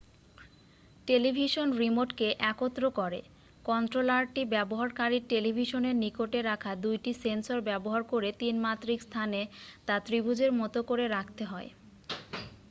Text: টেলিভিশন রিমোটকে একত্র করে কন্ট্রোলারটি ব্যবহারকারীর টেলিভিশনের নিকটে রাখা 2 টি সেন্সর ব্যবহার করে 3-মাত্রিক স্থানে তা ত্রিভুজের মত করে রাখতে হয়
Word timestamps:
টেলিভিশন 1.07 1.67
রিমোটকে 1.79 2.27
একত্র 2.51 2.83
করে 2.99 3.19
কন্ট্রোলারটি 3.65 4.41
ব্যবহারকারীর 4.53 5.23
টেলিভিশনের 5.29 5.95
নিকটে 5.95 6.39
রাখা 6.41 6.71
2 6.83 7.03
টি 7.03 7.11
সেন্সর 7.23 7.59
ব্যবহার 7.69 8.01
করে 8.03 8.29
3-মাত্রিক 8.41 8.99
স্থানে 9.01 9.41
তা 9.87 9.95
ত্রিভুজের 10.05 10.51
মত 10.61 10.75
করে 10.89 11.05
রাখতে 11.07 11.43
হয় 11.45 11.69